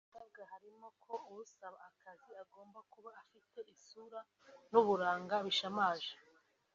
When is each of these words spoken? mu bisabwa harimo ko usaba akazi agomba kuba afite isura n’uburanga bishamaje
mu 0.03 0.07
bisabwa 0.09 0.43
harimo 0.51 0.87
ko 1.03 1.13
usaba 1.39 1.77
akazi 1.89 2.31
agomba 2.43 2.79
kuba 2.91 3.09
afite 3.21 3.57
isura 3.75 4.19
n’uburanga 4.71 5.35
bishamaje 5.45 6.13